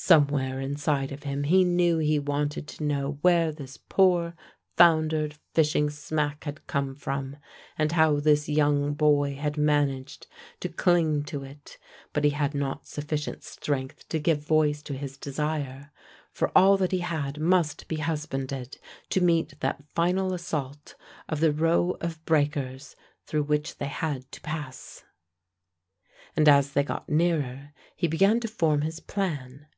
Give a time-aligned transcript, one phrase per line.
[0.00, 4.36] Somewhere inside of him he knew he wanted to know where this poor
[4.76, 7.36] foundered fishing smack had come from
[7.76, 10.28] and how this young boy had managed
[10.60, 11.78] to cling to it,
[12.12, 15.90] but he had not sufficient strength to give voice to his desire,
[16.30, 18.78] for all that he had must be husbanded
[19.10, 20.94] to meet that final assault
[21.28, 22.94] of the row of breakers
[23.26, 25.02] through which they had to pass.
[26.36, 29.66] And as they got nearer, he began to form his plan.